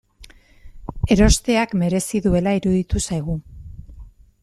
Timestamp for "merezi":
1.83-2.25